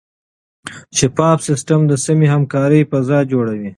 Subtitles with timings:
[0.97, 3.69] شفاف سیستم د سمې همکارۍ فضا جوړوي.